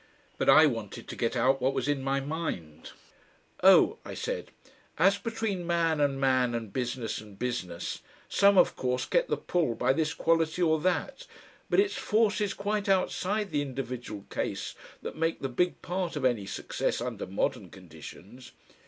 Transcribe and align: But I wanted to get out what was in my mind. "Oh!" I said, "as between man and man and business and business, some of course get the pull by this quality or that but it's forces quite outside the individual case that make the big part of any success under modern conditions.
But 0.39 0.49
I 0.49 0.65
wanted 0.65 1.07
to 1.09 1.15
get 1.15 1.35
out 1.35 1.61
what 1.61 1.75
was 1.75 1.87
in 1.87 2.01
my 2.01 2.19
mind. 2.19 2.89
"Oh!" 3.61 3.99
I 4.03 4.15
said, 4.15 4.49
"as 4.97 5.19
between 5.19 5.67
man 5.67 6.01
and 6.01 6.19
man 6.19 6.55
and 6.55 6.73
business 6.73 7.21
and 7.21 7.37
business, 7.37 8.01
some 8.27 8.57
of 8.57 8.75
course 8.75 9.05
get 9.05 9.27
the 9.27 9.37
pull 9.37 9.75
by 9.75 9.93
this 9.93 10.15
quality 10.15 10.63
or 10.63 10.79
that 10.81 11.27
but 11.69 11.79
it's 11.79 11.97
forces 11.97 12.55
quite 12.55 12.89
outside 12.89 13.51
the 13.51 13.61
individual 13.61 14.25
case 14.31 14.73
that 15.03 15.17
make 15.17 15.41
the 15.41 15.49
big 15.49 15.79
part 15.83 16.15
of 16.15 16.25
any 16.25 16.47
success 16.47 16.99
under 16.99 17.27
modern 17.27 17.69
conditions. 17.69 18.53